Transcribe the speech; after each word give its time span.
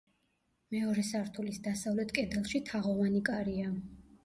მეორე 0.75 1.03
სართულის 1.09 1.61
დასავლეთ 1.69 2.15
კედელში 2.17 2.65
თაღოვანი 2.73 3.25
კარია. 3.31 3.79